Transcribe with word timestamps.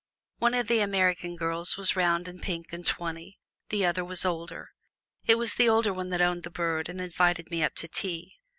One 0.39 0.55
of 0.55 0.67
the 0.67 0.79
American 0.79 1.35
girls 1.35 1.77
was 1.77 1.95
round 1.95 2.27
and 2.27 2.41
pink 2.41 2.73
and 2.73 2.83
twenty; 2.83 3.37
the 3.69 3.85
other 3.85 4.03
was 4.03 4.25
older. 4.25 4.71
It 5.27 5.35
was 5.37 5.53
the 5.53 5.69
older 5.69 5.93
one 5.93 6.09
that 6.09 6.21
owned 6.21 6.41
the 6.41 6.49
bird, 6.49 6.89
and 6.89 6.99
invited 6.99 7.51
me 7.51 7.61
up 7.61 7.75
to 7.75 7.87
tea. 7.87 8.39